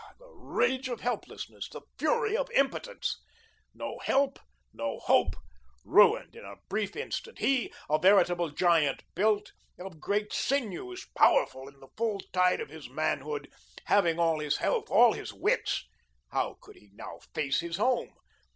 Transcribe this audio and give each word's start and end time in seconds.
Ah, 0.03 0.13
the 0.17 0.31
rage 0.33 0.89
of 0.89 1.01
helplessness, 1.01 1.69
the 1.69 1.81
fury 1.99 2.35
of 2.35 2.49
impotence! 2.55 3.21
No 3.75 3.99
help, 3.99 4.39
no 4.73 4.97
hope, 4.97 5.35
ruined 5.85 6.35
in 6.35 6.43
a 6.43 6.55
brief 6.69 6.95
instant 6.95 7.37
he 7.37 7.71
a 7.87 7.99
veritable 7.99 8.49
giant, 8.49 9.03
built 9.13 9.51
of 9.77 9.99
great 10.01 10.33
sinews, 10.33 11.05
powerful, 11.15 11.67
in 11.67 11.79
the 11.81 11.89
full 11.97 12.19
tide 12.33 12.61
of 12.61 12.69
his 12.71 12.89
manhood, 12.89 13.53
having 13.85 14.17
all 14.17 14.39
his 14.39 14.57
health, 14.57 14.89
all 14.89 15.13
his 15.13 15.33
wits. 15.35 15.85
How 16.31 16.57
could 16.59 16.77
he 16.77 16.89
now 16.95 17.19
face 17.35 17.59
his 17.59 17.77
home? 17.77 18.11